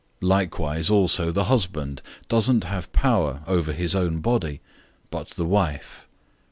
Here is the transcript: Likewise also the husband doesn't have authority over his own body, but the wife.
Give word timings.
Likewise 0.19 0.89
also 0.89 1.31
the 1.31 1.43
husband 1.43 2.01
doesn't 2.27 2.63
have 2.63 2.85
authority 2.91 3.39
over 3.45 3.71
his 3.71 3.93
own 3.93 4.17
body, 4.19 4.59
but 5.11 5.27
the 5.27 5.45
wife. 5.45 6.07